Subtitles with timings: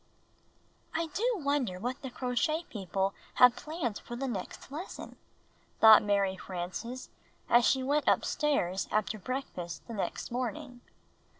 [0.95, 5.15] DO wonder what the Crochet People have planned for the next lesson,"
[5.79, 7.09] thought Mary Frances
[7.47, 10.81] as she went upstairs after breakfast the next morning.